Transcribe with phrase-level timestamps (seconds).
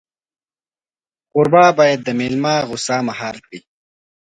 [1.31, 3.59] کوربه باید د مېلمه غوسه مهار کړي.